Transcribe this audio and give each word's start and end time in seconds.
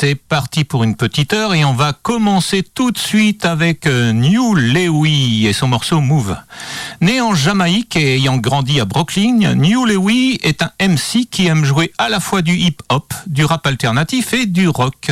C'est 0.00 0.14
parti 0.14 0.62
pour 0.62 0.84
une 0.84 0.94
petite 0.94 1.32
heure 1.32 1.54
et 1.54 1.64
on 1.64 1.74
va 1.74 1.92
commencer 1.92 2.62
tout 2.62 2.92
de 2.92 2.98
suite 2.98 3.44
avec 3.44 3.84
euh, 3.84 4.12
New 4.12 4.54
Lewy 4.54 5.48
et 5.48 5.52
son 5.52 5.66
morceau 5.66 6.00
Move. 6.00 6.36
Né 7.00 7.20
en 7.20 7.34
Jamaïque 7.34 7.96
et 7.96 8.14
ayant 8.14 8.36
grandi 8.36 8.78
à 8.78 8.84
Brooklyn, 8.84 9.56
New 9.56 9.86
Lewy 9.86 10.38
est 10.44 10.62
un 10.62 10.70
MC 10.80 11.28
qui 11.28 11.48
aime 11.48 11.64
jouer 11.64 11.92
à 11.98 12.08
la 12.08 12.20
fois 12.20 12.42
du 12.42 12.54
hip-hop, 12.54 13.12
du 13.26 13.44
rap 13.44 13.66
alternatif 13.66 14.32
et 14.34 14.46
du 14.46 14.68
rock. 14.68 15.10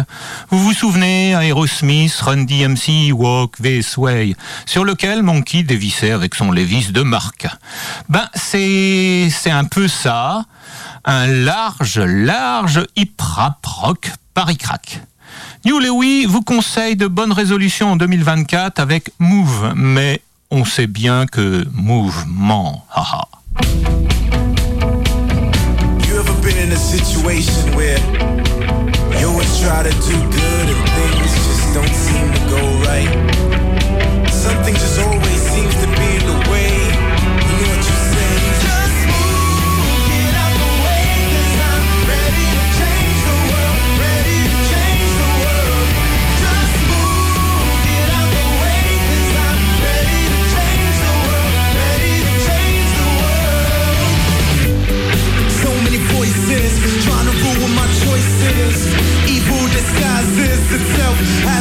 Vous 0.51 0.61
vous 0.61 0.73
souvenez 0.73 1.33
Aerosmith, 1.33 2.15
Run 2.21 2.45
DMC, 2.45 3.11
Walk 3.11 3.57
This 3.61 3.97
Way, 3.97 4.37
sur 4.67 4.85
lequel 4.85 5.25
Monkey 5.25 5.65
dévissait 5.65 6.13
avec 6.13 6.37
son 6.37 6.53
Levis 6.53 6.93
de 6.93 7.03
marque. 7.03 7.49
Ben 8.09 8.29
c'est 8.37 9.33
un 9.47 9.65
peu 9.65 9.89
ça 9.89 10.45
un 11.07 11.27
large, 11.29 11.99
large 11.99 12.81
hip 12.97 13.21
rap 13.21 13.65
rock 13.65 14.11
Paris 14.35 14.57
Crack. 14.57 15.01
New 15.65 15.79
Lewy 15.79 16.27
vous 16.27 16.43
conseille 16.43 16.97
de 16.97 17.07
bonnes 17.07 17.33
résolutions 17.33 17.93
en 17.93 17.97
2024 17.97 18.81
avec 18.81 19.11
Move, 19.19 19.73
mais 19.77 20.21
on 20.51 20.65
sait 20.65 20.87
bien 20.87 21.27
que 21.27 21.65
mouvement, 21.73 22.85
haha. 22.91 23.29
You 26.07 26.19
ever 26.19 26.35
been 26.43 26.59
in 26.59 26.73
a 26.73 26.77
situation 26.77 27.75
where 27.77 27.99
you 29.21 29.29
always 29.29 29.61
try 29.61 29.83
to 29.83 29.91
do 29.91 30.17
good 30.31 30.69
and 30.69 30.85
things 30.97 31.33
just 31.47 31.75
don't 31.75 31.95
seem 31.95 32.33
to 32.33 32.41
go 32.51 32.61
right? 32.87 33.09
Something 34.31 34.75
just 34.75 34.99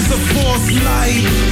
the 0.08 0.18
false 0.34 0.72
light. 0.84 1.45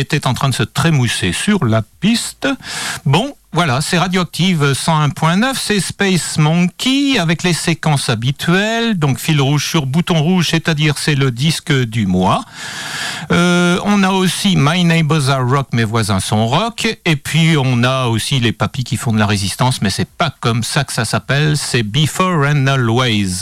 Était 0.00 0.26
en 0.26 0.34
train 0.34 0.48
de 0.48 0.54
se 0.54 0.62
trémousser 0.62 1.32
sur 1.32 1.64
la 1.64 1.82
piste. 1.82 2.48
Bon, 3.04 3.34
voilà, 3.56 3.80
c'est 3.80 3.96
Radioactive 3.96 4.72
101.9, 4.72 5.54
c'est 5.54 5.80
Space 5.80 6.36
Monkey 6.36 7.18
avec 7.18 7.42
les 7.42 7.54
séquences 7.54 8.10
habituelles, 8.10 8.98
donc 8.98 9.18
fil 9.18 9.40
rouge 9.40 9.66
sur 9.66 9.86
bouton 9.86 10.22
rouge, 10.22 10.48
c'est-à-dire 10.50 10.98
c'est 10.98 11.14
le 11.14 11.30
disque 11.30 11.72
du 11.72 12.06
mois. 12.06 12.44
Euh, 13.32 13.80
on 13.82 14.02
a 14.02 14.10
aussi 14.10 14.56
My 14.58 14.84
Neighbors 14.84 15.30
Are 15.30 15.48
Rock, 15.48 15.68
mes 15.72 15.84
voisins 15.84 16.20
sont 16.20 16.46
rock, 16.46 16.98
et 17.06 17.16
puis 17.16 17.56
on 17.56 17.82
a 17.82 18.08
aussi 18.08 18.40
les 18.40 18.52
papis 18.52 18.84
qui 18.84 18.98
font 18.98 19.14
de 19.14 19.18
la 19.18 19.26
résistance, 19.26 19.80
mais 19.80 19.88
c'est 19.88 20.10
pas 20.10 20.34
comme 20.40 20.62
ça 20.62 20.84
que 20.84 20.92
ça 20.92 21.06
s'appelle, 21.06 21.56
c'est 21.56 21.82
Before 21.82 22.44
and 22.46 22.66
Always. 22.66 23.40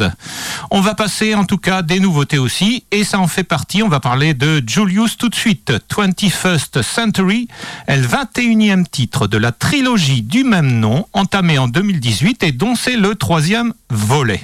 On 0.71 0.81
va 0.81 0.95
passer 0.95 1.35
en 1.35 1.45
tout 1.45 1.59
cas 1.59 1.83
des 1.83 1.99
nouveautés 1.99 2.39
aussi, 2.39 2.85
et 2.93 3.03
ça 3.03 3.19
en 3.19 3.27
fait 3.27 3.43
partie, 3.43 3.83
on 3.83 3.89
va 3.89 3.99
parler 3.99 4.33
de 4.33 4.63
Julius 4.65 5.17
tout 5.17 5.29
de 5.29 5.35
suite, 5.35 5.73
21st 5.91 6.83
Century, 6.83 7.49
le 7.89 8.07
21e 8.07 8.87
titre 8.87 9.27
de 9.27 9.39
la 9.39 9.51
trilogie 9.51 10.04
du 10.13 10.45
même 10.45 10.81
nom, 10.81 11.07
entamé 11.13 11.59
en 11.59 11.67
2018 11.67 12.43
et 12.43 12.53
dont 12.53 12.75
c'est 12.75 12.97
le 12.97 13.15
troisième 13.15 13.73
volet. 13.91 14.41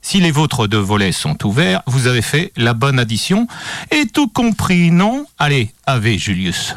Si 0.00 0.20
les 0.20 0.30
vôtres 0.30 0.66
deux 0.66 0.78
volets 0.78 1.12
sont 1.12 1.36
ouverts, 1.46 1.82
vous 1.86 2.06
avez 2.06 2.22
fait 2.22 2.52
la 2.56 2.72
bonne 2.72 2.98
addition 2.98 3.46
et 3.90 4.06
tout 4.06 4.28
compris, 4.28 4.90
non? 4.90 5.26
Allez, 5.38 5.70
Ave 5.86 6.16
Julius. 6.16 6.74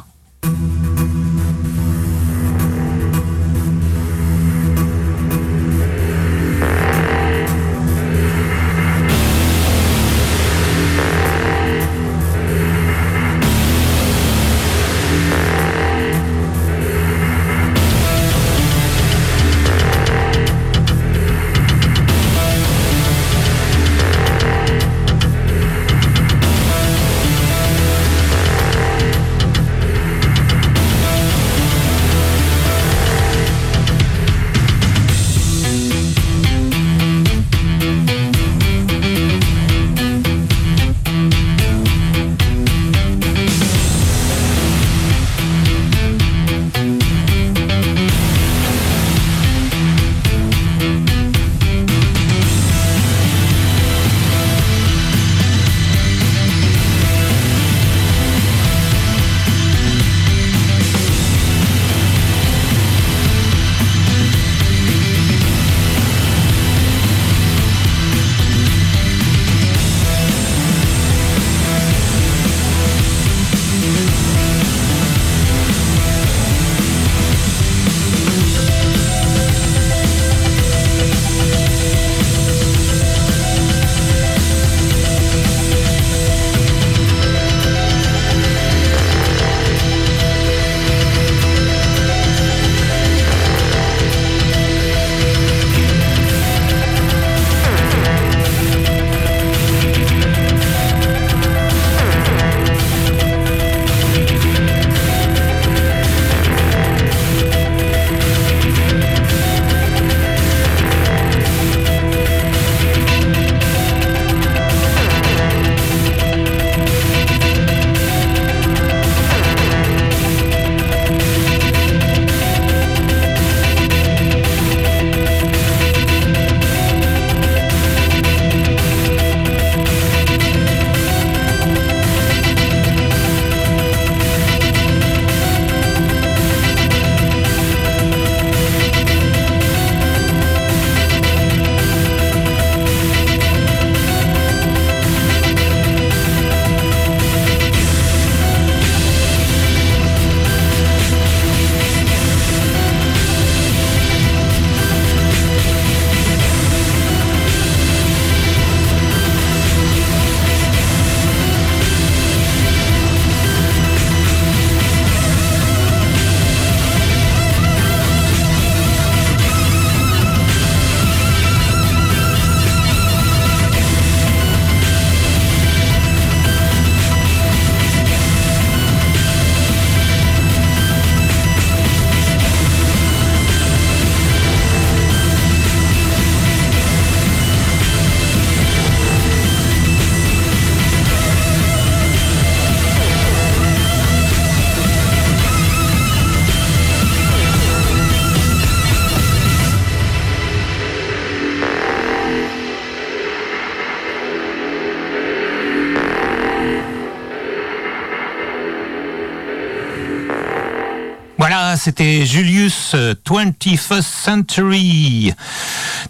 C'était 211.86 212.25
Julius 212.25 212.96
21st 212.96 213.94
euh, 213.94 214.01
Century. 214.01 215.32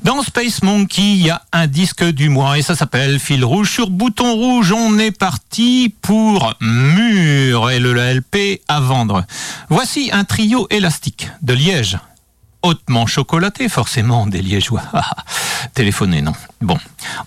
Dans 0.04 0.24
Space 0.24 0.64
Monkey, 0.64 1.02
il 1.02 1.26
y 1.26 1.30
a 1.30 1.42
un 1.52 1.68
disque 1.68 2.02
du 2.02 2.30
mois 2.30 2.58
et 2.58 2.62
ça 2.62 2.76
s'appelle 2.76 3.20
Fil 3.20 3.44
rouge 3.44 3.70
sur 3.70 3.90
bouton 3.90 4.36
rouge. 4.36 4.72
On 4.72 4.98
est 4.98 5.12
parti 5.12 5.94
pour 6.02 6.54
Mur 6.62 7.72
et 7.72 7.80
le 7.80 7.94
LP 7.94 8.62
à 8.70 8.80
vendre. 8.80 9.26
Voici 9.68 10.12
un 10.14 10.24
trio 10.24 10.66
élastique 10.70 11.30
de 11.42 11.54
Liège 11.54 11.98
hautement 12.66 13.06
chocolaté, 13.06 13.70
forcément, 13.70 14.28
des 14.28 14.42
Liégeois. 14.42 14.82
Téléphoner, 15.74 16.22
non. 16.22 16.34
Bon. 16.62 16.78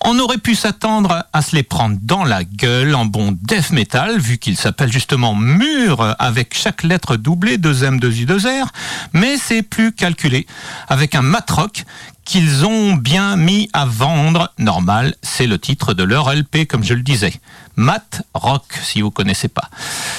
On 0.03 0.19
aurait 0.19 0.37
pu 0.37 0.55
s'attendre 0.55 1.25
à 1.33 1.41
se 1.41 1.55
les 1.55 1.63
prendre 1.63 1.97
dans 2.01 2.23
la 2.23 2.43
gueule 2.43 2.95
en 2.95 3.05
bon 3.05 3.37
death 3.41 3.71
metal, 3.71 4.19
vu 4.19 4.37
qu'il 4.37 4.57
s'appelle 4.57 4.91
justement 4.91 5.35
Mur, 5.35 6.15
avec 6.19 6.55
chaque 6.55 6.83
lettre 6.83 7.15
doublée, 7.15 7.57
2M, 7.57 7.99
2U, 7.99 8.25
2R, 8.25 8.67
mais 9.13 9.37
c'est 9.37 9.61
plus 9.61 9.91
calculé, 9.91 10.45
avec 10.87 11.15
un 11.15 11.21
matrock 11.21 11.85
qu'ils 12.25 12.65
ont 12.65 12.93
bien 12.93 13.37
mis 13.37 13.69
à 13.73 13.85
vendre. 13.85 14.53
Normal, 14.59 15.15
c'est 15.23 15.47
le 15.47 15.57
titre 15.57 15.93
de 15.93 16.03
leur 16.03 16.31
LP, 16.31 16.67
comme 16.67 16.83
je 16.83 16.93
le 16.93 17.01
disais. 17.01 17.33
Matt 17.79 18.23
Rock, 18.33 18.77
si 18.83 19.01
vous 19.01 19.09
connaissez 19.09 19.47
pas. 19.47 19.69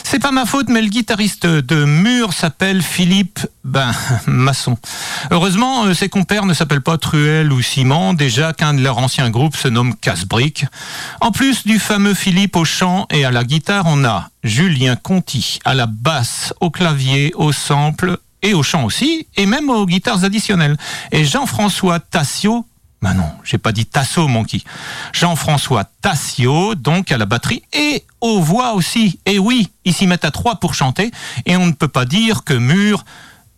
C'est 0.03 0.19
pas 0.19 0.33
ma 0.33 0.47
faute, 0.47 0.71
mais 0.71 0.81
le 0.81 0.89
guitariste 0.89 1.45
de 1.45 1.85
Mur 1.85 2.33
s'appelle 2.33 2.83
Philippe, 2.83 3.41
ben, 3.65 3.93
Masson. 4.27 4.79
Heureusement, 5.31 5.85
euh, 5.85 5.93
ses 5.93 6.09
compères 6.09 6.47
ne 6.47 6.55
s'appellent 6.55 6.81
pas 6.81 6.97
Truel 6.97 7.53
ou 7.53 7.61
Simon, 7.61 8.15
déjà 8.15 8.55
qu'un 8.55 8.73
de 8.73 8.81
leurs 8.81 8.97
anciens 8.97 9.29
groupes 9.29 9.57
se 9.57 9.69
nomme 9.69 9.95
Casbrick. 9.95 10.65
En 11.21 11.33
plus 11.33 11.67
du 11.67 11.79
fameux 11.79 12.15
Philippe 12.15 12.57
au 12.57 12.65
chant 12.65 13.07
et 13.11 13.27
à 13.27 13.31
la 13.31 13.45
guitare, 13.45 13.85
on 13.87 14.07
a 14.07 14.31
Julien 14.43 14.97
Conti 14.97 15.59
à 15.67 15.75
la 15.75 15.85
basse, 15.85 16.55
au 16.61 16.71
clavier, 16.71 17.35
au 17.35 17.53
sample 17.53 18.17
et 18.41 18.55
au 18.55 18.63
chant 18.63 18.85
aussi, 18.85 19.27
et 19.37 19.45
même 19.45 19.69
aux 19.69 19.85
guitares 19.85 20.25
additionnelles. 20.25 20.79
Et 21.13 21.27
Jean-François 21.27 22.01
Tassio, 22.01 22.65
ben 23.03 23.15
non, 23.15 23.31
j'ai 23.45 23.57
pas 23.57 23.73
dit 23.73 23.87
Tasso, 23.87 24.29
Monkey. 24.29 24.63
Jean-François 25.13 25.85
Tassio, 26.03 26.75
donc 26.75 27.11
à 27.11 27.17
la 27.17 27.25
batterie 27.25 27.63
et 27.73 28.05
aux 28.21 28.41
voix 28.41 28.75
aussi. 28.75 29.19
Et 29.25 29.39
oui, 29.39 29.71
ils 29.87 29.95
s'y 29.95 30.07
mettent 30.07 30.27
à 30.27 30.31
trois 30.31 30.57
pour 30.57 30.75
chanter, 30.75 31.11
et 31.47 31.57
on 31.57 31.67
ne 31.67 31.73
peut 31.73 31.89
pas 31.89 32.05
dire 32.05 32.45
que 32.45 32.53
mûr, 32.53 33.05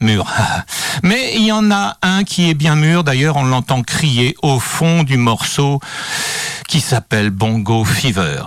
mûr. 0.00 0.26
Mais 1.02 1.34
il 1.34 1.44
y 1.44 1.52
en 1.52 1.72
a 1.72 1.96
un 2.02 2.22
qui 2.22 2.50
est 2.50 2.54
bien 2.54 2.76
mûr, 2.76 3.02
d'ailleurs 3.02 3.36
on 3.36 3.44
l'entend 3.44 3.82
crier 3.82 4.36
au 4.42 4.60
fond 4.60 5.02
du 5.02 5.16
morceau 5.16 5.80
qui 6.68 6.80
s'appelle 6.80 7.30
Bongo 7.30 7.84
Fever. 7.84 8.44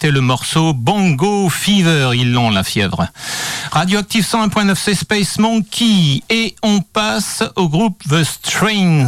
C'était 0.00 0.12
le 0.12 0.20
morceau 0.20 0.74
Bongo 0.74 1.48
Fever. 1.48 2.10
Ils 2.14 2.32
l'ont 2.32 2.50
la 2.50 2.62
fièvre. 2.62 3.08
Radioactive 3.78 4.24
101.9 4.24 4.74
c'est 4.74 4.96
Space 4.96 5.38
Monkey 5.38 6.24
et 6.28 6.56
on 6.64 6.80
passe 6.80 7.44
au 7.54 7.68
groupe 7.68 8.02
The 8.10 8.24
Strains. 8.24 9.06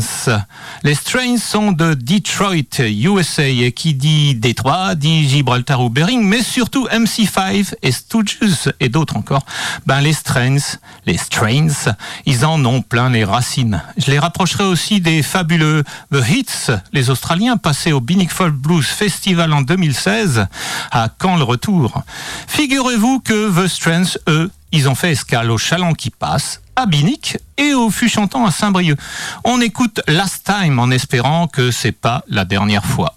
Les 0.84 0.94
Strains 0.94 1.38
sont 1.38 1.72
de 1.72 1.94
Detroit, 1.94 2.78
USA 2.78 3.48
et 3.48 3.72
qui 3.72 3.94
dit 3.94 4.36
Détroit 4.36 4.94
dit 4.94 5.28
Gibraltar 5.28 5.80
ou 5.80 5.90
Bering 5.90 6.22
mais 6.22 6.44
surtout 6.44 6.86
MC5 6.86 7.74
et 7.82 7.90
Stooges 7.90 8.70
et 8.78 8.88
d'autres 8.88 9.16
encore. 9.16 9.44
Ben 9.86 10.00
les 10.00 10.12
Strains, 10.12 10.58
les 11.04 11.18
Strains, 11.18 11.96
ils 12.24 12.46
en 12.46 12.64
ont 12.64 12.80
plein 12.80 13.10
les 13.10 13.24
racines. 13.24 13.82
Je 13.96 14.12
les 14.12 14.20
rapprocherai 14.20 14.66
aussi 14.66 15.00
des 15.00 15.24
fabuleux 15.24 15.82
The 16.12 16.22
Hits, 16.28 16.70
les 16.92 17.10
Australiens 17.10 17.56
passés 17.56 17.90
au 17.90 18.00
Folk 18.28 18.54
Blues 18.54 18.86
Festival 18.86 19.52
en 19.52 19.62
2016 19.62 20.46
à 20.92 21.08
Quand 21.08 21.36
le 21.36 21.42
retour. 21.42 22.04
Figurez-vous 22.46 23.18
que 23.18 23.64
The 23.64 23.66
Strains, 23.66 24.16
eux, 24.28 24.48
ils 24.72 24.88
ont 24.88 24.94
fait 24.94 25.12
escale 25.12 25.50
au 25.50 25.58
Chaland 25.58 25.94
qui 25.94 26.10
passe, 26.10 26.60
à 26.76 26.86
Binic 26.86 27.38
et 27.56 27.74
au 27.74 27.90
Fût 27.90 28.08
Chantant 28.08 28.46
à 28.46 28.50
Saint-Brieuc. 28.50 28.98
On 29.44 29.60
écoute 29.60 30.00
Last 30.06 30.44
Time 30.44 30.78
en 30.78 30.90
espérant 30.90 31.46
que 31.46 31.70
c'est 31.70 31.92
pas 31.92 32.24
la 32.28 32.44
dernière 32.44 32.84
fois. 32.84 33.14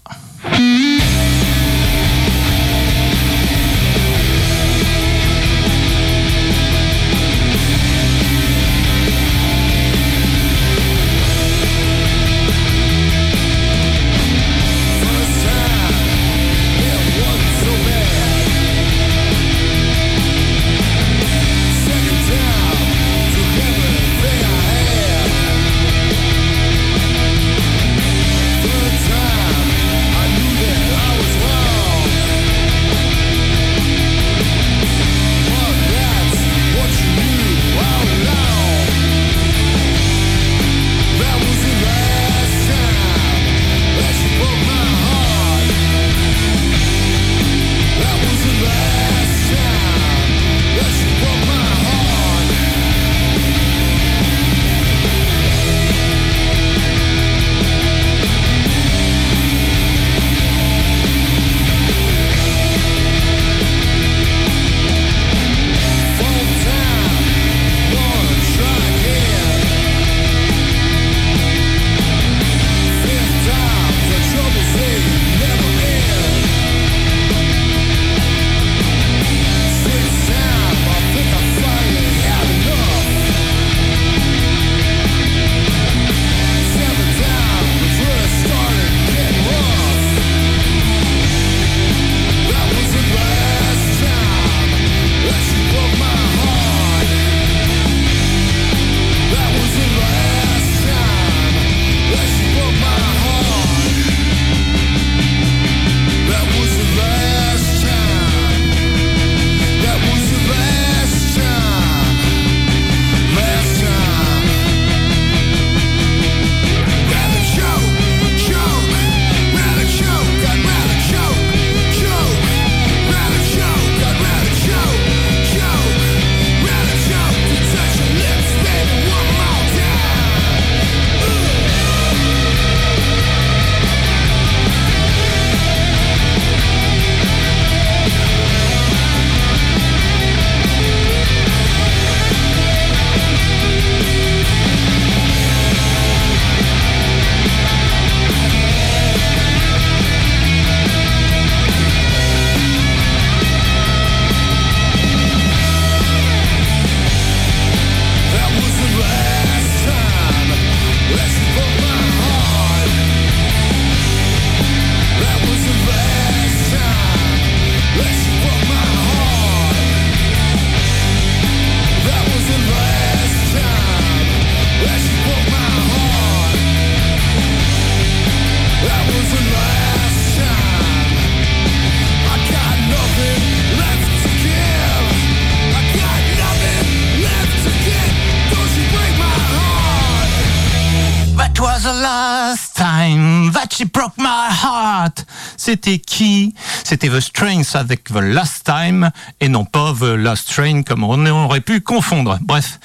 C'était 195.74 195.98
qui? 195.98 196.54
C'était 196.84 197.08
The 197.08 197.18
Strains 197.18 197.74
avec 197.74 198.04
The 198.04 198.20
Last 198.20 198.64
Time 198.64 199.10
et 199.40 199.48
non 199.48 199.64
pas 199.64 199.92
The 199.98 200.14
Last 200.14 200.54
Train 200.54 200.84
comme 200.84 201.02
on 201.02 201.26
aurait 201.26 201.62
pu 201.62 201.80
confondre. 201.80 202.38
Bref, 202.42 202.78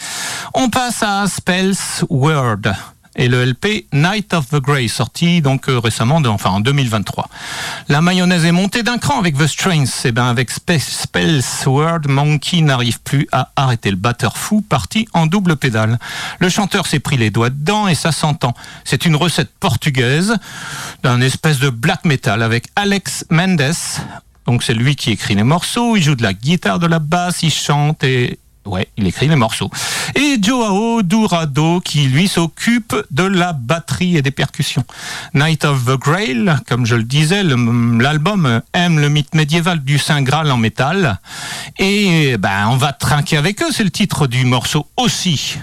on 0.55 0.71
passe 0.71 1.03
à 1.03 1.27
Spells 1.27 1.77
Word 2.09 2.63
et 3.15 3.27
le 3.27 3.43
LP 3.43 3.85
Night 3.91 4.33
of 4.33 4.49
the 4.49 4.57
Grey, 4.57 4.87
sorti 4.87 5.41
donc 5.41 5.67
euh, 5.69 5.79
récemment, 5.79 6.21
enfin 6.27 6.51
en 6.51 6.59
2023. 6.59 7.29
La 7.89 8.01
mayonnaise 8.01 8.45
est 8.45 8.51
montée 8.51 8.83
d'un 8.83 8.97
cran 8.97 9.19
avec 9.19 9.37
The 9.37 9.47
Strains. 9.47 9.83
Et 9.83 10.05
eh 10.05 10.11
ben 10.11 10.25
avec 10.25 10.51
Spells 10.51 11.43
Word, 11.65 12.01
Monkey 12.07 12.61
n'arrive 12.61 13.01
plus 13.01 13.27
à 13.31 13.51
arrêter 13.55 13.89
le 13.89 13.97
batteur 13.97 14.37
fou, 14.37 14.61
parti 14.61 15.07
en 15.13 15.25
double 15.25 15.55
pédale. 15.55 15.99
Le 16.39 16.49
chanteur 16.49 16.87
s'est 16.87 16.99
pris 16.99 17.17
les 17.17 17.31
doigts 17.31 17.49
dedans 17.49 17.87
et 17.87 17.95
ça 17.95 18.11
s'entend. 18.11 18.53
C'est 18.85 19.05
une 19.05 19.15
recette 19.15 19.51
portugaise 19.59 20.35
d'un 21.03 21.21
espèce 21.21 21.59
de 21.59 21.69
black 21.69 22.05
metal 22.05 22.43
avec 22.43 22.67
Alex 22.75 23.25
Mendes. 23.29 23.73
Donc 24.45 24.63
c'est 24.63 24.73
lui 24.73 24.95
qui 24.95 25.11
écrit 25.11 25.35
les 25.35 25.43
morceaux, 25.43 25.95
il 25.95 26.01
joue 26.03 26.15
de 26.15 26.23
la 26.23 26.33
guitare, 26.33 26.79
de 26.79 26.87
la 26.87 26.99
basse, 26.99 27.43
il 27.43 27.51
chante 27.51 28.03
et 28.03 28.39
Ouais, 28.65 28.87
il 28.97 29.07
écrit 29.07 29.27
les 29.27 29.35
morceaux. 29.35 29.71
Et 30.15 30.37
Joao 30.41 31.01
Durado 31.01 31.79
qui 31.79 32.07
lui 32.07 32.27
s'occupe 32.27 32.95
de 33.09 33.23
la 33.23 33.53
batterie 33.53 34.17
et 34.17 34.21
des 34.21 34.31
percussions. 34.31 34.83
Night 35.33 35.65
of 35.65 35.85
the 35.85 35.97
Grail, 35.97 36.55
comme 36.67 36.85
je 36.85 36.95
le 36.95 37.03
disais, 37.03 37.43
l'album 37.43 38.61
aime 38.73 38.99
le 38.99 39.09
mythe 39.09 39.33
médiéval 39.33 39.79
du 39.79 39.97
Saint 39.97 40.21
Graal 40.21 40.51
en 40.51 40.57
métal. 40.57 41.19
Et 41.77 42.37
ben, 42.37 42.67
on 42.69 42.77
va 42.77 42.93
trinquer 42.93 43.37
avec 43.37 43.61
eux, 43.63 43.71
c'est 43.71 43.83
le 43.83 43.91
titre 43.91 44.27
du 44.27 44.45
morceau 44.45 44.85
aussi. 44.97 45.57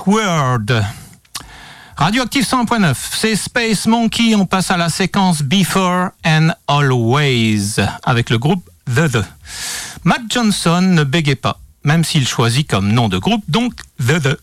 Spellsword. 0.00 0.82
Radioactive 1.96 2.44
100.9, 2.44 2.94
c'est 3.12 3.36
Space 3.36 3.86
Monkey. 3.86 4.34
On 4.34 4.46
passe 4.46 4.70
à 4.70 4.78
la 4.78 4.88
séquence 4.88 5.42
Before 5.42 6.10
and 6.24 6.48
Always 6.66 7.76
avec 8.04 8.30
le 8.30 8.38
groupe 8.38 8.64
The 8.86 9.10
The. 9.10 9.24
Matt 10.04 10.22
Johnson 10.30 10.80
ne 10.80 11.04
bégait 11.04 11.34
pas, 11.34 11.60
même 11.84 12.04
s'il 12.04 12.26
choisit 12.26 12.66
comme 12.68 12.90
nom 12.90 13.08
de 13.08 13.18
groupe 13.18 13.44
donc 13.48 13.74
The 13.98 14.22
The. 14.22 14.40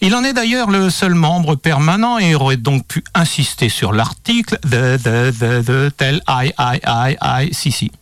Il 0.00 0.14
en 0.14 0.24
est 0.24 0.32
d'ailleurs 0.32 0.70
le 0.70 0.88
seul 0.88 1.12
membre 1.14 1.56
permanent 1.56 2.18
et 2.18 2.34
aurait 2.34 2.56
donc 2.56 2.86
pu 2.86 3.04
insister 3.14 3.68
sur 3.68 3.92
l'article 3.92 4.58
The 4.62 4.96
The 4.96 5.30
The 5.32 5.64
The 5.64 5.96
tel 5.96 6.22
I 6.26 6.52
I 6.58 6.80
I 6.86 7.16
I 7.22 7.48
si 7.52 7.72
si. 7.72 7.92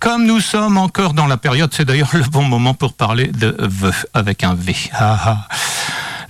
Comme 0.00 0.26
nous 0.26 0.40
sommes 0.40 0.78
encore 0.78 1.14
dans 1.14 1.28
la 1.28 1.36
période, 1.36 1.72
c'est 1.72 1.84
d'ailleurs 1.84 2.10
le 2.14 2.24
bon 2.24 2.42
moment 2.42 2.74
pour 2.74 2.94
parler 2.94 3.28
de 3.28 3.54
V 3.60 3.90
avec 4.14 4.42
un 4.42 4.54
V. 4.54 4.74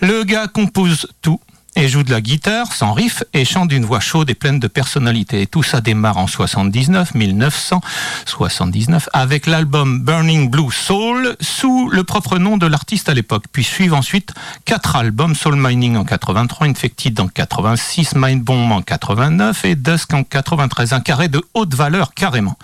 Le 0.02 0.24
gars 0.24 0.48
compose 0.48 1.06
tout 1.22 1.38
et 1.76 1.88
joue 1.88 2.02
de 2.02 2.10
la 2.10 2.20
guitare 2.20 2.72
sans 2.72 2.92
riff 2.92 3.22
et 3.34 3.44
chante 3.44 3.68
d'une 3.68 3.84
voix 3.84 4.00
chaude 4.00 4.28
et 4.30 4.34
pleine 4.34 4.58
de 4.58 4.66
personnalité. 4.66 5.46
Tout 5.46 5.62
ça 5.62 5.80
démarre 5.80 6.18
en 6.18 6.26
79, 6.26 7.14
1979, 7.14 9.08
avec 9.12 9.46
l'album 9.46 10.00
Burning 10.00 10.50
Blue 10.50 10.72
Soul 10.72 11.36
sous 11.40 11.88
le 11.88 12.02
propre 12.02 12.38
nom 12.38 12.56
de 12.56 12.66
l'artiste 12.66 13.08
à 13.08 13.14
l'époque. 13.14 13.44
Puis 13.52 13.62
suivent 13.62 13.94
ensuite 13.94 14.34
quatre 14.64 14.96
albums, 14.96 15.36
Soul 15.36 15.54
Mining 15.54 15.94
en 15.94 16.04
83, 16.04 16.66
Infected 16.66 17.20
en 17.20 17.28
86, 17.28 18.16
Mind 18.16 18.42
Bomb 18.42 18.72
en 18.72 18.82
89 18.82 19.64
et 19.66 19.76
Dusk 19.76 20.14
en 20.14 20.24
93. 20.24 20.94
Un 20.94 21.00
carré 21.00 21.28
de 21.28 21.40
haute 21.54 21.74
valeur 21.74 22.12
carrément. 22.12 22.58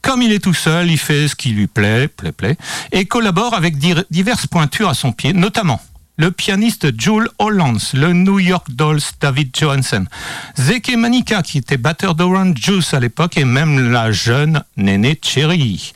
Comme 0.00 0.22
il 0.22 0.32
est 0.32 0.42
tout 0.42 0.54
seul, 0.54 0.90
il 0.90 0.98
fait 0.98 1.28
ce 1.28 1.36
qui 1.36 1.50
lui 1.50 1.66
plaît, 1.66 2.08
plaît, 2.08 2.32
plaît, 2.32 2.56
et 2.90 3.04
collabore 3.04 3.52
avec 3.52 3.76
diverses 4.10 4.46
pointures 4.46 4.88
à 4.88 4.94
son 4.94 5.12
pied, 5.12 5.34
notamment 5.34 5.78
le 6.20 6.30
pianiste 6.30 6.88
Jules 7.00 7.30
Hollands, 7.38 7.94
le 7.94 8.12
New 8.12 8.38
York 8.38 8.66
Dolls 8.70 9.00
David 9.22 9.56
Johansen, 9.58 10.06
Zeke 10.54 10.94
Manika 10.94 11.40
qui 11.40 11.56
était 11.56 11.78
batteur 11.78 12.14
d'Orange 12.14 12.58
Juice 12.58 12.92
à 12.92 13.00
l'époque 13.00 13.38
et 13.38 13.46
même 13.46 13.90
la 13.90 14.12
jeune 14.12 14.62
Néné 14.76 15.18
Cherry. 15.24 15.94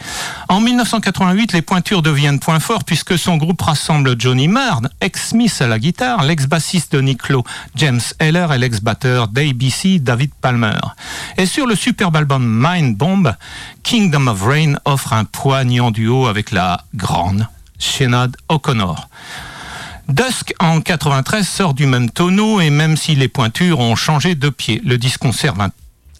En 0.48 0.62
1988, 0.62 1.52
les 1.52 1.60
pointures 1.60 2.00
deviennent 2.00 2.40
point 2.40 2.58
fort 2.58 2.84
puisque 2.84 3.18
son 3.18 3.36
groupe 3.36 3.60
rassemble 3.60 4.18
Johnny 4.18 4.48
Marr, 4.48 4.80
ex-Smith 5.02 5.54
à 5.60 5.66
la 5.66 5.78
guitare, 5.78 6.22
l'ex-bassiste 6.22 6.92
de 6.92 7.02
Nick 7.02 7.28
Lowe, 7.28 7.44
James 7.74 8.00
Heller 8.18 8.50
et 8.54 8.58
l'ex-batteur 8.58 9.28
d'ABC 9.28 9.98
David 9.98 10.30
Palmer. 10.40 10.80
Et 11.36 11.44
sur 11.44 11.66
le 11.66 11.76
superbe 11.76 12.16
album 12.16 12.46
Mind 12.46 12.96
Bomb, 12.96 13.36
Kingdom 13.82 14.28
of 14.28 14.42
Rain 14.42 14.76
offre 14.86 15.12
un 15.12 15.26
poignant 15.26 15.90
duo 15.90 16.28
avec 16.28 16.50
la 16.50 16.82
grande 16.94 17.46
Shenad 17.78 18.38
O'Connor. 18.48 19.10
Dusk 20.08 20.52
en 20.60 20.80
93 20.80 21.48
sort 21.48 21.72
du 21.74 21.86
même 21.86 22.10
tonneau 22.10 22.60
et 22.60 22.68
même 22.68 22.96
si 22.96 23.14
les 23.14 23.28
pointures 23.28 23.80
ont 23.80 23.96
changé 23.96 24.34
de 24.34 24.50
pied, 24.50 24.82
le 24.84 24.98
disque 24.98 25.20
conserve 25.20 25.60
un, 25.60 25.70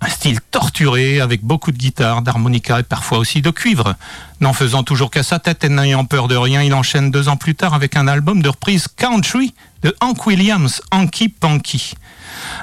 style 0.09 0.40
torturé 0.51 1.20
avec 1.20 1.42
beaucoup 1.42 1.70
de 1.70 1.79
guitare, 1.79 2.20
d'harmonica 2.23 2.81
et 2.81 2.83
parfois 2.83 3.18
aussi 3.18 3.40
de 3.40 3.51
cuivre. 3.51 3.94
N'en 4.40 4.53
faisant 4.53 4.83
toujours 4.83 5.11
qu'à 5.11 5.23
sa 5.23 5.38
tête 5.38 5.64
et 5.64 5.68
n'ayant 5.70 6.05
peur 6.05 6.29
de 6.29 6.37
rien, 6.37 6.62
il 6.62 6.75
enchaîne 6.75 7.11
deux 7.11 7.29
ans 7.29 7.37
plus 7.37 7.55
tard 7.55 7.73
avec 7.73 7.97
un 7.97 8.07
album 8.07 8.42
de 8.42 8.49
reprise 8.49 8.87
country 8.88 9.55
de 9.83 9.94
Hank 10.01 10.27
Williams, 10.27 10.83
Hanky 10.90 11.29
Panky. 11.29 11.94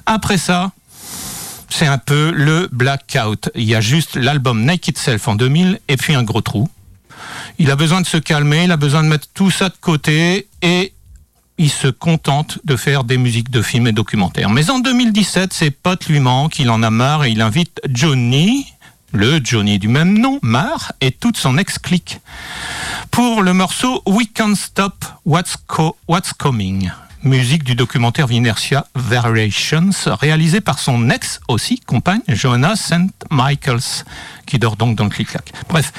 Après 0.05 0.37
ça, 0.37 0.71
c'est 1.69 1.87
un 1.87 1.97
peu 1.97 2.31
le 2.31 2.69
blackout. 2.71 3.49
Il 3.55 3.63
y 3.63 3.73
a 3.73 3.81
juste 3.81 4.15
l'album 4.15 4.63
Naked 4.63 4.97
Self 4.97 5.27
en 5.27 5.35
2000 5.35 5.79
et 5.87 5.97
puis 5.97 6.13
un 6.13 6.23
gros 6.23 6.41
trou. 6.41 6.69
Il 7.57 7.71
a 7.71 7.75
besoin 7.75 8.01
de 8.01 8.07
se 8.07 8.17
calmer, 8.17 8.65
il 8.65 8.71
a 8.71 8.77
besoin 8.77 9.03
de 9.03 9.07
mettre 9.07 9.27
tout 9.33 9.51
ça 9.51 9.69
de 9.69 9.77
côté 9.79 10.47
et 10.61 10.93
il 11.61 11.69
se 11.69 11.87
contente 11.87 12.57
de 12.65 12.75
faire 12.75 13.03
des 13.03 13.17
musiques 13.17 13.51
de 13.51 13.61
films 13.61 13.85
et 13.85 13.91
documentaires. 13.91 14.49
Mais 14.49 14.71
en 14.71 14.79
2017, 14.79 15.53
ses 15.53 15.69
potes 15.69 16.07
lui 16.07 16.19
manquent, 16.19 16.57
il 16.57 16.71
en 16.71 16.81
a 16.81 16.89
marre 16.89 17.25
et 17.25 17.29
il 17.29 17.41
invite 17.41 17.79
Johnny, 17.87 18.65
le 19.13 19.39
Johnny 19.43 19.77
du 19.77 19.87
même 19.87 20.17
nom, 20.17 20.39
Marr, 20.41 20.91
et 21.01 21.11
toute 21.11 21.37
son 21.37 21.59
ex-clique, 21.59 22.19
pour 23.11 23.43
le 23.43 23.53
morceau 23.53 24.01
We 24.07 24.27
Can't 24.33 24.55
Stop 24.55 25.05
What's, 25.23 25.55
What's 26.07 26.33
Coming 26.33 26.89
musique 27.23 27.63
du 27.63 27.75
documentaire 27.75 28.27
Vinertia 28.27 28.85
Variations, 28.95 29.89
réalisé 30.05 30.61
par 30.61 30.79
son 30.79 31.09
ex 31.09 31.39
aussi, 31.47 31.79
compagne, 31.79 32.21
Joanna 32.27 32.75
St. 32.75 33.11
Michaels, 33.29 34.05
qui 34.45 34.59
dort 34.59 34.75
donc 34.75 34.95
dans 34.95 35.05
le 35.05 35.09
clic-clac. 35.09 35.51
Bref, 35.69 35.91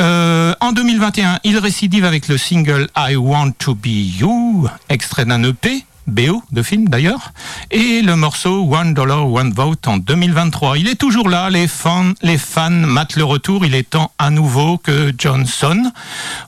euh, 0.00 0.54
en 0.60 0.72
2021, 0.72 1.40
il 1.44 1.58
récidive 1.58 2.04
avec 2.04 2.28
le 2.28 2.38
single 2.38 2.88
I 2.96 3.16
Want 3.16 3.52
to 3.58 3.74
Be 3.74 3.86
You, 3.86 4.68
extrait 4.88 5.24
d'un 5.24 5.42
EP, 5.42 5.84
BO 6.06 6.42
de 6.50 6.62
film 6.62 6.88
d'ailleurs, 6.88 7.32
et 7.70 8.00
le 8.02 8.16
morceau 8.16 8.66
One 8.72 8.94
Dollar 8.94 9.30
One 9.30 9.52
Vote 9.52 9.86
en 9.86 9.98
2023. 9.98 10.78
Il 10.78 10.88
est 10.88 10.96
toujours 10.96 11.28
là, 11.28 11.50
les 11.50 11.68
fans, 11.68 12.12
les 12.22 12.38
fans 12.38 12.70
matent 12.70 13.16
le 13.16 13.24
retour, 13.24 13.64
il 13.64 13.74
est 13.74 13.90
temps 13.90 14.12
à 14.18 14.30
nouveau 14.30 14.78
que 14.78 15.12
Johnson, 15.16 15.92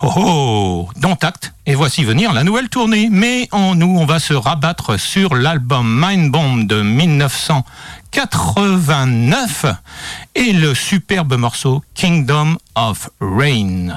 oh, 0.00 0.12
oh 0.16 0.88
dont 0.96 1.16
acte, 1.22 1.52
et 1.66 1.74
voici 1.74 2.04
venir 2.04 2.32
la 2.32 2.44
nouvelle 2.44 2.68
tournée. 2.68 3.08
Mais 3.10 3.48
en 3.52 3.74
nous, 3.74 3.98
on 3.98 4.06
va 4.06 4.18
se 4.18 4.34
rabattre 4.34 4.98
sur 4.98 5.34
l'album 5.34 6.04
Mind 6.04 6.30
Bomb 6.30 6.66
de 6.66 6.82
1989 6.82 9.66
et 10.34 10.52
le 10.52 10.74
superbe 10.74 11.36
morceau 11.36 11.82
Kingdom 11.94 12.58
of 12.74 13.08
Rain. 13.20 13.96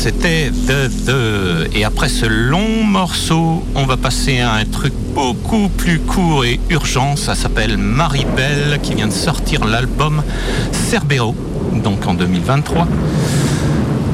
c'était 0.00 0.50
The 0.50 0.88
The. 1.04 1.76
Et 1.76 1.84
après 1.84 2.08
ce 2.08 2.24
long 2.24 2.84
morceau, 2.84 3.62
on 3.74 3.84
va 3.84 3.98
passer 3.98 4.40
à 4.40 4.54
un 4.54 4.64
truc 4.64 4.94
beaucoup 5.14 5.68
plus 5.68 5.98
court 5.98 6.46
et 6.46 6.58
urgent. 6.70 7.16
Ça 7.16 7.34
s'appelle 7.34 7.76
Maribel, 7.76 8.80
qui 8.82 8.94
vient 8.94 9.08
de 9.08 9.12
sortir 9.12 9.66
l'album 9.66 10.22
Cerbero, 10.72 11.36
donc 11.84 12.06
en 12.06 12.14
2023. 12.14 12.88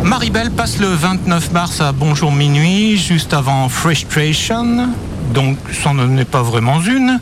Maribel 0.03 0.51
passe 0.51 0.81
le 0.81 0.89
29 0.89 1.53
mars 1.53 1.81
à 1.81 1.93
Bonjour 1.93 2.33
Minuit, 2.33 2.97
juste 2.97 3.33
avant 3.33 3.69
Frustration. 3.69 4.89
Donc, 5.33 5.57
ça 5.73 5.93
n'en 5.93 6.17
est 6.17 6.25
pas 6.25 6.43
vraiment 6.43 6.81
une. 6.81 7.21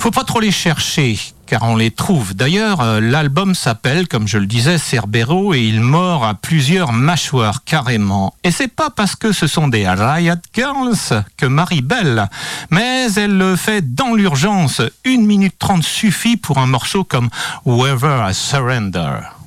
Faut 0.00 0.10
pas 0.10 0.24
trop 0.24 0.40
les 0.40 0.50
chercher 0.50 1.16
car 1.52 1.64
on 1.64 1.76
les 1.76 1.90
trouve. 1.90 2.32
D'ailleurs, 2.32 2.80
euh, 2.80 2.98
l'album 2.98 3.54
s'appelle, 3.54 4.08
comme 4.08 4.26
je 4.26 4.38
le 4.38 4.46
disais, 4.46 4.78
Cerbero 4.78 5.52
et 5.52 5.60
il 5.60 5.82
mord 5.82 6.24
à 6.24 6.32
plusieurs 6.32 6.94
mâchoires 6.94 7.62
carrément. 7.64 8.32
Et 8.42 8.50
c'est 8.50 8.74
pas 8.74 8.88
parce 8.88 9.16
que 9.16 9.32
ce 9.32 9.46
sont 9.46 9.68
des 9.68 9.86
Riot 9.86 10.36
Girls 10.54 11.24
que 11.36 11.44
Marie 11.44 11.82
Belle, 11.82 12.30
mais 12.70 13.12
elle 13.16 13.36
le 13.36 13.56
fait 13.56 13.94
dans 13.94 14.14
l'urgence. 14.14 14.80
Une 15.04 15.26
minute 15.26 15.58
trente 15.58 15.82
suffit 15.82 16.38
pour 16.38 16.56
un 16.56 16.66
morceau 16.66 17.04
comme 17.04 17.28
Whoever 17.66 18.24
I 18.30 18.32
Surrender. 18.32 19.41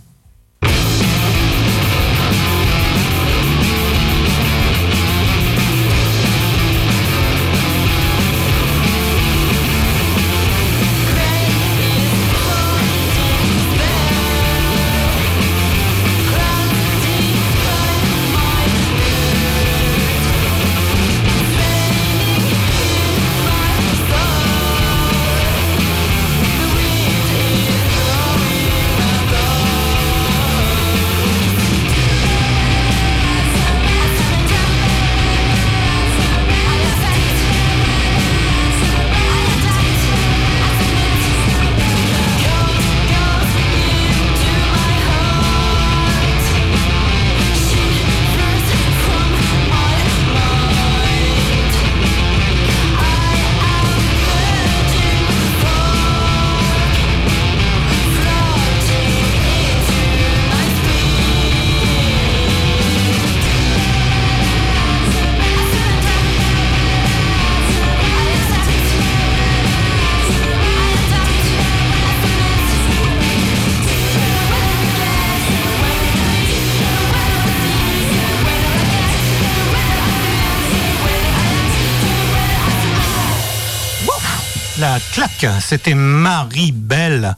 La 84.95 85.01
claque. 85.11 85.47
C'était 85.59 85.93
Marie 85.93 86.71
Belle, 86.71 87.35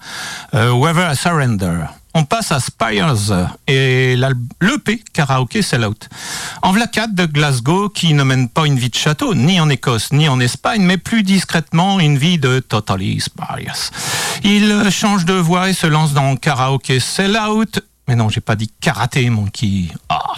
euh, 0.53 1.11
I 1.11 1.15
Surrender. 1.15 1.85
On 2.13 2.23
passe 2.23 2.51
à 2.51 2.59
Spires 2.59 3.15
et 3.67 4.15
l'EP 4.15 5.01
Karaoke 5.11 5.63
Sellout. 5.63 5.97
En 6.61 6.71
vlacade 6.71 7.15
de 7.15 7.25
Glasgow 7.25 7.89
qui 7.89 8.13
ne 8.13 8.21
mène 8.23 8.47
pas 8.47 8.67
une 8.67 8.77
vie 8.77 8.89
de 8.89 8.95
château, 8.95 9.33
ni 9.33 9.59
en 9.59 9.69
Écosse, 9.69 10.11
ni 10.11 10.29
en 10.29 10.39
Espagne, 10.39 10.83
mais 10.83 10.97
plus 10.97 11.23
discrètement 11.23 11.99
une 11.99 12.19
vie 12.19 12.37
de 12.37 12.59
Totally 12.59 13.19
Spires. 13.19 13.91
Il 14.43 14.91
change 14.91 15.25
de 15.25 15.33
voix 15.33 15.69
et 15.69 15.73
se 15.73 15.87
lance 15.87 16.13
dans 16.13 16.35
Karaoke 16.35 16.99
Sellout, 16.99 17.79
mais 18.07 18.15
non, 18.15 18.29
j'ai 18.29 18.41
pas 18.41 18.55
dit 18.55 18.71
karaté, 18.79 19.29
monkey. 19.29 19.89
Ah. 20.09 20.33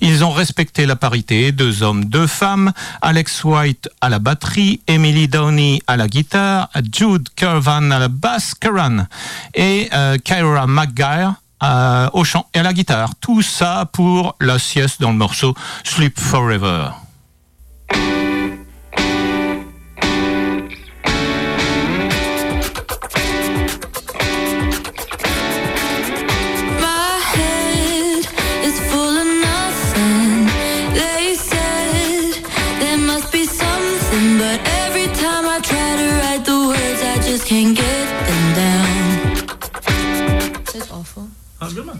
Ils 0.00 0.24
ont 0.24 0.30
respecté 0.30 0.86
la 0.86 0.96
parité, 0.96 1.52
deux 1.52 1.82
hommes, 1.82 2.04
deux 2.04 2.26
femmes. 2.26 2.72
Alex 3.02 3.44
White 3.44 3.88
à 4.00 4.08
la 4.08 4.18
batterie, 4.18 4.80
Emily 4.86 5.26
Downey 5.26 5.80
à 5.86 5.96
la 5.96 6.06
guitare, 6.06 6.68
Jude 6.92 7.28
Curvan 7.34 7.90
à 7.90 7.98
la 7.98 8.08
basse, 8.08 8.54
Karan 8.54 9.06
et 9.54 9.88
euh, 9.92 10.18
Kyra 10.18 10.66
McGuire 10.66 11.34
euh, 11.62 12.08
au 12.12 12.24
chant 12.24 12.46
et 12.54 12.58
à 12.58 12.62
la 12.62 12.72
guitare. 12.72 13.14
Tout 13.20 13.42
ça 13.42 13.88
pour 13.92 14.36
la 14.40 14.58
sieste 14.58 15.00
dans 15.00 15.10
le 15.10 15.16
morceau 15.16 15.54
Sleep 15.84 16.18
Forever. 16.18 16.90
Hazır 41.58 41.84
mı? 41.84 41.94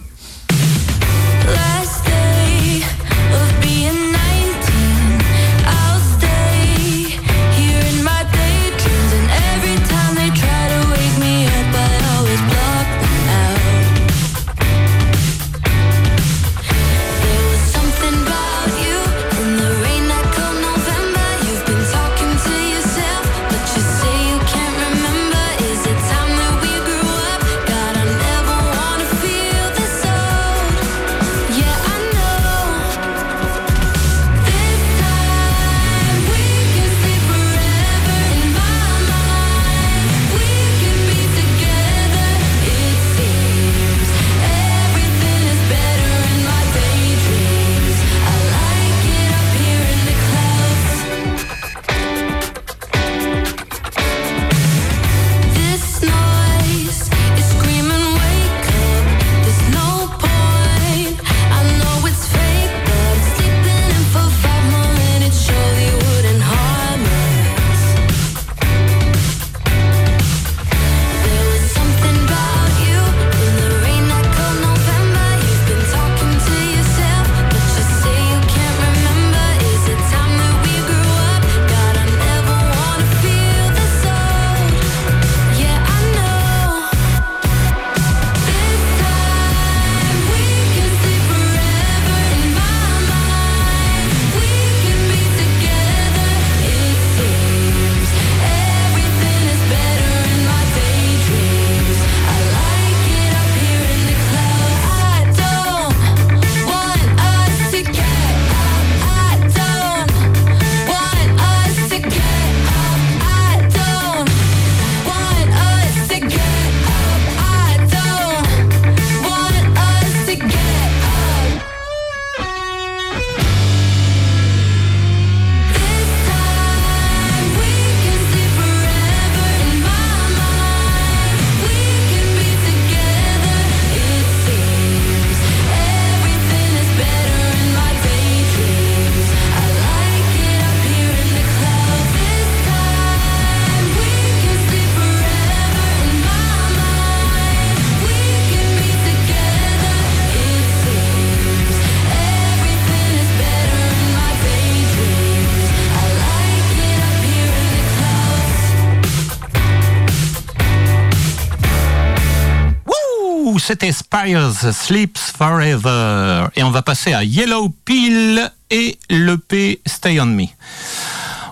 C'était 163.69 163.93
Spires 163.93 164.73
Sleeps 164.73 165.35
Forever. 165.37 166.47
Et 166.57 166.63
on 166.63 166.71
va 166.71 166.81
passer 166.81 167.13
à 167.13 167.23
Yellow 167.23 167.69
Pill 167.85 168.51
et 168.71 168.99
l'EP 169.11 169.83
Stay 169.85 170.19
On 170.23 170.25
Me. 170.25 170.47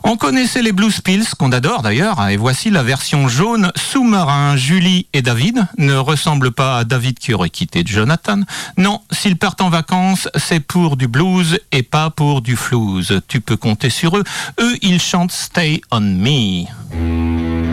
On 0.03 0.17
connaissait 0.17 0.63
les 0.63 0.73
Blues 0.73 0.99
Pills, 1.03 1.27
qu'on 1.39 1.53
adore 1.53 1.83
d'ailleurs, 1.83 2.27
et 2.27 2.39
voici 2.39 2.71
la 2.71 2.83
version 2.83 3.29
jaune 3.29 3.71
sous-marin. 3.77 4.57
Julie 4.57 5.09
et 5.13 5.21
David 5.21 5.67
ne 5.77 5.93
ressemblent 5.93 6.53
pas 6.53 6.79
à 6.79 6.85
David 6.85 7.19
qui 7.19 7.35
aurait 7.35 7.51
quitté 7.51 7.83
Jonathan. 7.85 8.41
Non, 8.79 9.03
s'ils 9.11 9.37
partent 9.37 9.61
en 9.61 9.69
vacances, 9.69 10.31
c'est 10.37 10.61
pour 10.61 10.97
du 10.97 11.09
blues 11.09 11.61
et 11.71 11.83
pas 11.83 12.09
pour 12.09 12.41
du 12.41 12.57
flouze. 12.57 13.21
Tu 13.29 13.43
peux 13.43 13.59
compter 13.59 13.91
sur 13.91 14.17
eux. 14.17 14.25
Eux, 14.59 14.79
ils 14.81 15.03
chantent 15.03 15.33
Stay 15.33 15.83
On 15.91 16.01
Me. 16.01 17.66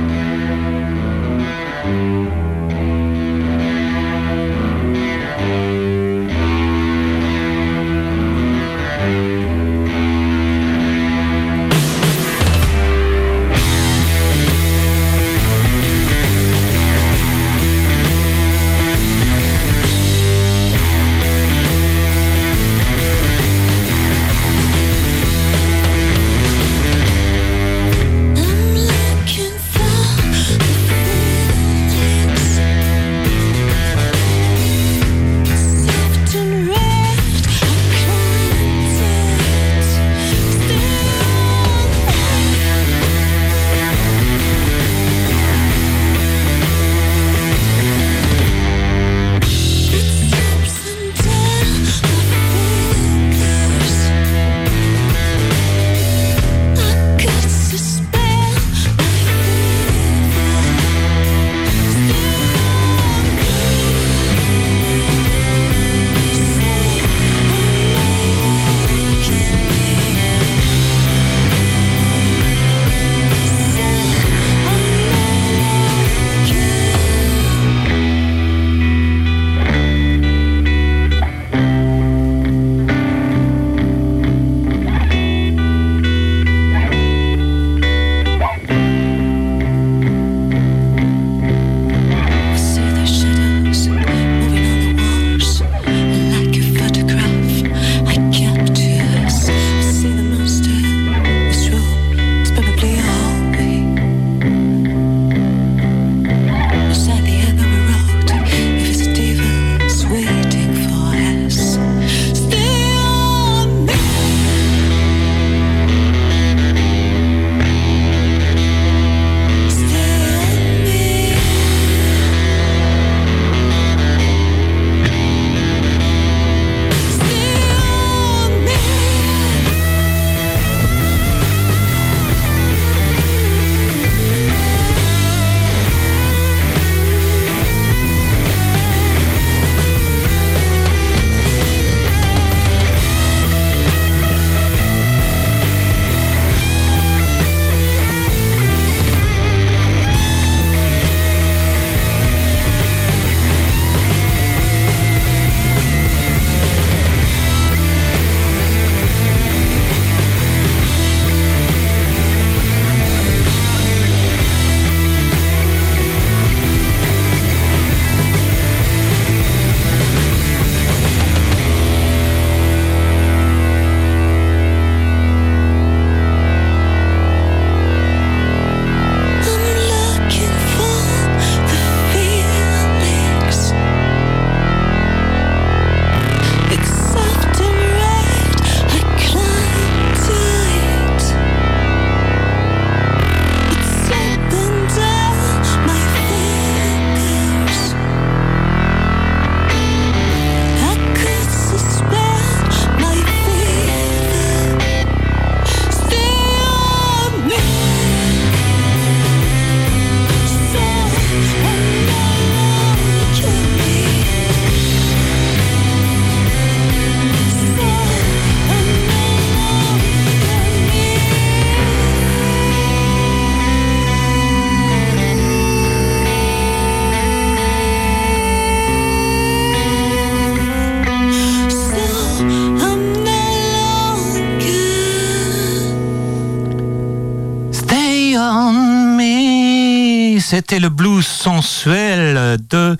C'était 240.55 240.79
le 240.79 240.89
blues 240.89 241.25
sensuel 241.25 242.59
de, 242.69 242.95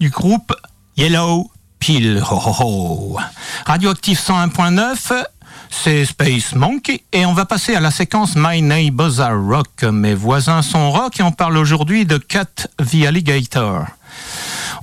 du 0.00 0.10
groupe 0.10 0.54
Yellow 0.98 1.50
Pill. 1.78 2.22
Radioactive 3.64 4.18
101.9, 4.18 5.24
c'est 5.70 6.04
Space 6.04 6.54
Monkey 6.54 7.02
et 7.14 7.24
on 7.24 7.32
va 7.32 7.46
passer 7.46 7.74
à 7.74 7.80
la 7.80 7.90
séquence 7.90 8.34
My 8.36 8.60
Neighbors 8.60 9.18
Are 9.18 9.42
Rock. 9.42 9.82
Mes 9.84 10.12
voisins 10.12 10.60
sont 10.60 10.90
rock 10.90 11.18
et 11.18 11.22
on 11.22 11.32
parle 11.32 11.56
aujourd'hui 11.56 12.04
de 12.04 12.18
Cat 12.18 12.68
the 12.76 13.06
Alligator. 13.06 13.86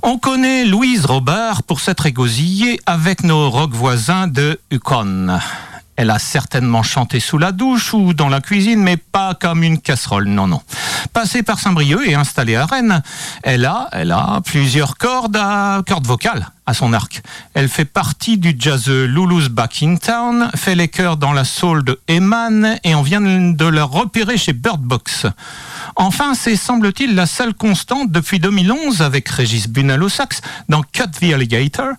On 0.02 0.18
connaît 0.18 0.64
Louise 0.64 1.06
Robert 1.06 1.62
pour 1.62 1.78
s'être 1.78 2.06
égosillée 2.06 2.80
avec 2.86 3.22
nos 3.22 3.48
rock 3.48 3.70
voisins 3.70 4.26
de 4.26 4.58
Yukon. 4.72 5.38
Elle 5.98 6.10
a 6.10 6.20
certainement 6.20 6.84
chanté 6.84 7.18
sous 7.18 7.38
la 7.38 7.50
douche 7.50 7.92
ou 7.92 8.14
dans 8.14 8.28
la 8.28 8.40
cuisine, 8.40 8.80
mais 8.80 8.96
pas 8.96 9.34
comme 9.34 9.64
une 9.64 9.80
casserole, 9.80 10.28
non, 10.28 10.46
non. 10.46 10.62
Passée 11.12 11.42
par 11.42 11.58
Saint-Brieuc 11.58 12.06
et 12.06 12.14
installée 12.14 12.54
à 12.54 12.66
Rennes, 12.66 13.02
elle 13.42 13.64
a, 13.64 13.88
elle 13.90 14.12
a 14.12 14.40
plusieurs 14.44 14.96
cordes 14.96 15.36
cordes 15.88 16.06
vocales 16.06 16.46
à 16.66 16.74
son 16.74 16.92
arc. 16.92 17.22
Elle 17.54 17.68
fait 17.68 17.84
partie 17.84 18.38
du 18.38 18.54
jazz 18.56 18.88
Lulu's 18.88 19.48
Back 19.48 19.82
in 19.82 19.96
Town, 19.96 20.50
fait 20.54 20.76
les 20.76 20.86
chœurs 20.86 21.16
dans 21.16 21.32
la 21.32 21.44
soul 21.44 21.82
de 21.82 21.98
Eman 22.08 22.78
et 22.84 22.94
on 22.94 23.02
vient 23.02 23.20
de 23.20 23.66
la 23.66 23.82
repérer 23.82 24.36
chez 24.36 24.52
Bird 24.52 24.80
Box. 24.80 25.26
Enfin, 25.96 26.34
c'est 26.34 26.54
semble-t-il 26.54 27.16
la 27.16 27.26
seule 27.26 27.54
constante 27.54 28.12
depuis 28.12 28.38
2011 28.38 29.02
avec 29.02 29.28
Régis 29.28 29.66
Bunel 29.66 30.02
au 30.04 30.08
sax 30.08 30.42
dans 30.68 30.82
Cut 30.82 31.10
the 31.20 31.32
Alligator 31.32 31.94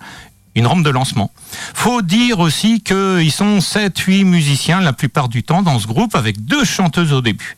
une 0.59 0.67
rampe 0.67 0.83
de 0.83 0.89
lancement. 0.89 1.31
Faut 1.73 2.01
dire 2.01 2.39
aussi 2.39 2.81
qu'ils 2.81 3.31
sont 3.31 3.59
7-8 3.59 4.25
musiciens 4.25 4.81
la 4.81 4.93
plupart 4.93 5.29
du 5.29 5.43
temps 5.43 5.61
dans 5.61 5.79
ce 5.79 5.87
groupe 5.87 6.15
avec 6.15 6.45
deux 6.45 6.65
chanteuses 6.65 7.13
au 7.13 7.21
début. 7.21 7.55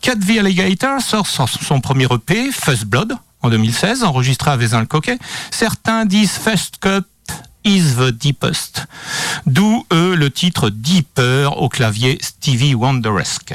Cat 0.00 0.16
V 0.18 0.40
Alligator 0.40 1.00
sort 1.00 1.26
son 1.26 1.80
premier 1.80 2.06
EP, 2.06 2.50
First 2.52 2.84
Blood, 2.84 3.14
en 3.42 3.50
2016, 3.50 4.04
enregistré 4.04 4.50
à 4.50 4.56
Vezin-le-Coquet. 4.56 5.18
Certains 5.50 6.04
disent 6.04 6.32
First 6.32 6.78
Cut 6.80 7.06
is 7.64 7.94
the 7.96 8.10
deepest. 8.10 8.86
D'où 9.46 9.86
eux 9.92 10.14
le 10.14 10.30
titre 10.30 10.70
Deeper 10.70 11.56
au 11.56 11.68
clavier 11.68 12.18
Stevie 12.20 12.74
Wonderesque. 12.74 13.54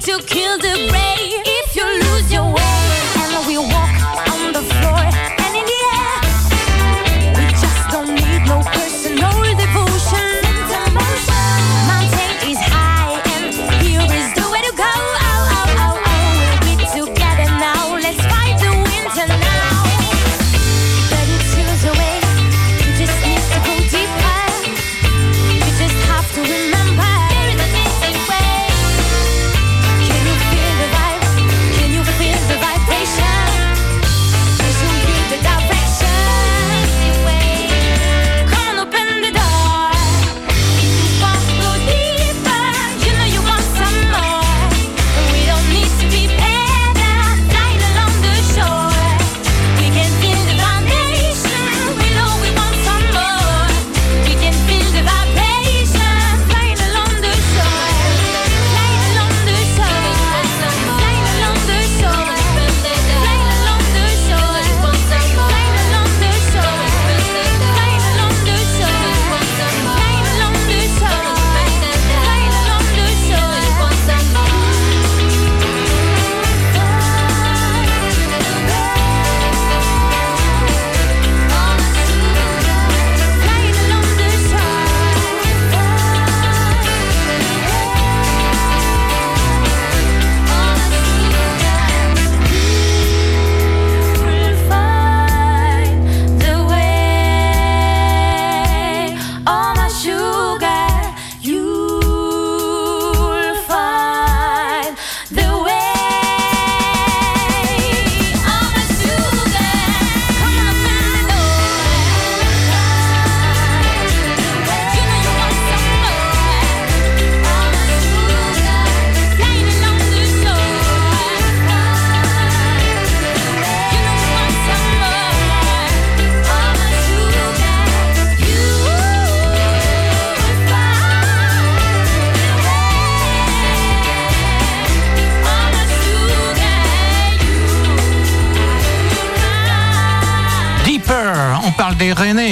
to 0.00 0.22
kill 0.22 0.58
the 0.58 0.97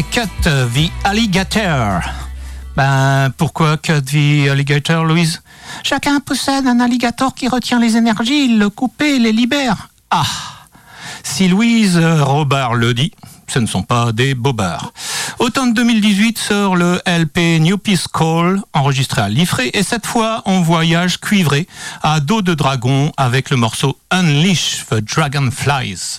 Cut 0.03 0.29
the 0.43 0.91
Alligator. 1.05 2.03
Ben, 2.77 3.31
pourquoi 3.39 3.79
Cut 3.79 4.03
the 4.03 4.49
Alligator, 4.51 5.05
Louise? 5.05 5.41
Chacun 5.83 6.21
possède 6.21 6.67
un 6.67 6.81
alligator 6.81 7.35
qui 7.35 7.49
retient 7.49 7.81
les 7.81 7.97
énergies, 7.97 8.45
il 8.45 8.59
le 8.59 8.69
coupe 8.69 9.01
et 9.01 9.19
les 9.19 9.33
libère. 9.33 9.89
Ah 10.11 10.27
Si 11.23 11.49
Louise 11.49 11.99
Robard 11.99 12.75
le 12.75 12.93
dit, 12.93 13.13
ce 13.47 13.59
ne 13.59 13.67
sont 13.67 13.83
pas 13.83 14.13
des 14.13 14.35
bobards. 14.35 14.93
Automne 15.39 15.73
2018 15.73 16.37
sort 16.37 16.77
le 16.77 17.01
LP 17.07 17.61
New 17.61 17.79
Peace 17.79 18.07
Call, 18.13 18.61
enregistré 18.75 19.23
à 19.23 19.31
Liffré, 19.31 19.71
et 19.73 19.83
cette 19.83 20.05
fois 20.05 20.43
on 20.45 20.61
voyage 20.61 21.21
cuivré 21.21 21.67
à 22.03 22.21
dos 22.21 22.43
de 22.43 22.53
dragon 22.53 23.13
avec 23.17 23.49
le 23.49 23.57
morceau 23.57 23.99
Unleash 24.11 24.85
the 24.91 24.97
Dragonflies. 24.97 26.19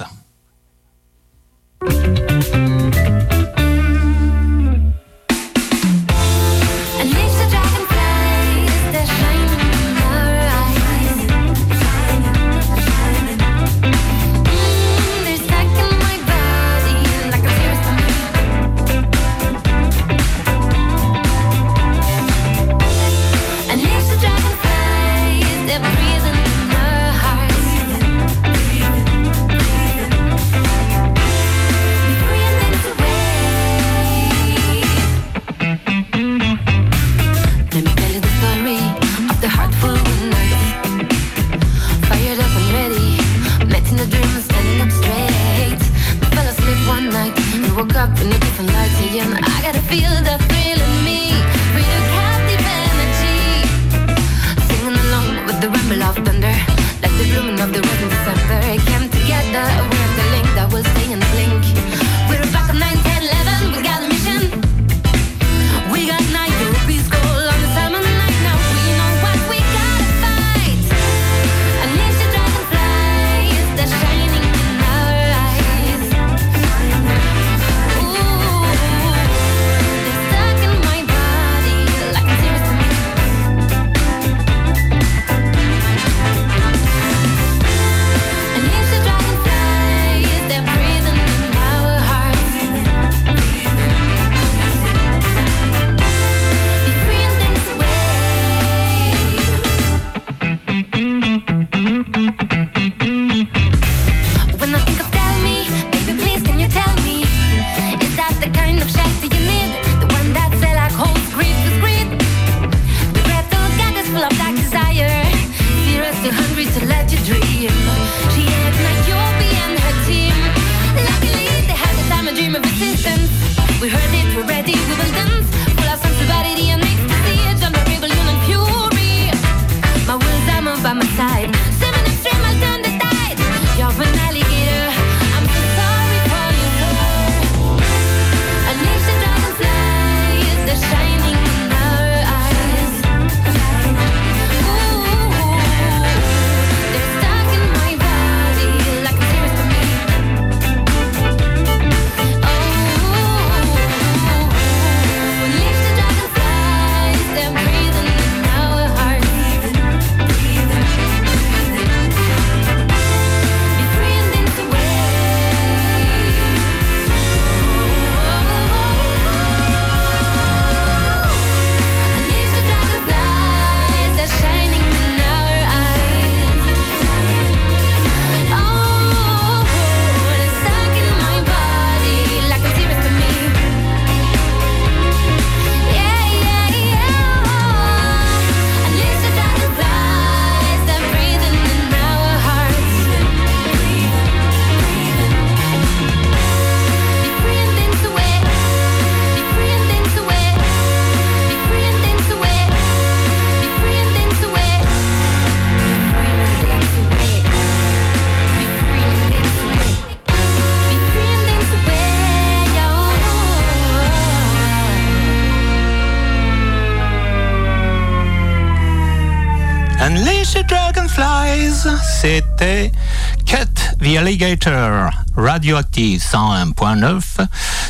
Alligator, 224.39 225.09
Radioactive 225.35 226.21
101.9. 226.21 227.21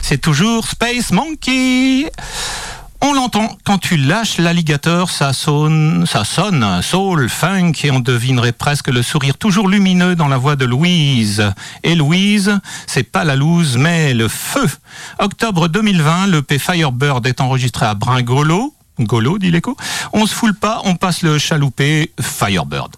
C'est 0.02 0.20
toujours 0.20 0.66
Space 0.66 1.12
Monkey. 1.12 2.10
On 3.02 3.14
l'entend, 3.14 3.58
quand 3.66 3.80
tu 3.80 3.98
lâches 3.98 4.38
l'alligator, 4.38 5.12
ça 5.12 5.34
sonne, 5.34 6.06
ça 6.06 6.24
sonne, 6.24 6.82
soul, 6.82 7.28
funk, 7.28 7.74
et 7.84 7.91
on 7.91 8.00
devinerait 8.00 8.54
presque 8.54 8.88
le 8.88 9.04
sourire 9.04 9.38
toujours 9.38 9.68
lumineux 9.68 10.16
dans 10.16 10.30
la 10.30 10.38
voix 10.38 10.56
de 10.56 10.64
Louise. 10.64 11.43
Et 11.84 11.95
Louise, 11.95 12.58
c'est 12.86 13.04
pas 13.04 13.26
la 13.26 13.36
loose, 13.36 13.76
mais 13.76 14.14
le 14.14 14.30
feu. 14.30 14.70
Octobre 15.20 15.68
2020, 15.68 16.28
le 16.28 16.41
P 16.43 16.60
Firebird 16.60 17.28
est 17.28 17.41
enregistré 17.41 17.88
à 17.88 17.93
Bringolo. 17.93 18.74
Golo, 19.02 19.38
dit 19.38 19.52
l'écho. 19.52 19.76
On 20.14 20.26
se 20.26 20.34
foule 20.34 20.56
pas, 20.56 20.80
on 20.86 20.95
passe 20.95 21.24
le 21.24 21.38
chaloupé 21.39 22.14
Firebird. 22.22 22.95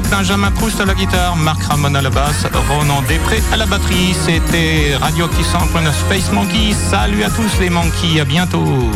Benjamin 0.00 0.50
Proust 0.52 0.80
à 0.80 0.86
la 0.86 0.94
guitare, 0.94 1.36
Marc 1.36 1.62
Ramon 1.64 1.94
à 1.94 2.00
la 2.00 2.08
basse, 2.08 2.46
Ronan 2.68 3.02
Després 3.02 3.42
à 3.52 3.56
la 3.56 3.66
batterie. 3.66 4.14
C'était 4.14 4.96
Radio 4.98 5.28
Qui 5.28 5.44
Space 5.44 6.32
Monkey. 6.32 6.72
Salut 6.72 7.22
à 7.24 7.30
tous 7.30 7.60
les 7.60 7.68
monkeys, 7.68 8.20
à 8.20 8.24
bientôt. 8.24 8.90